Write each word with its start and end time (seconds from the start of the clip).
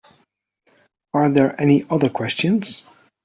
Are 1.13 1.29
there 1.29 1.61
any 1.61 1.83
other 1.87 2.09
questions? 2.09 2.87